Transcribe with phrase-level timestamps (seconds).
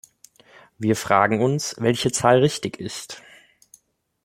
[0.79, 3.21] Wir fragen uns, welche Zahl richtig ist.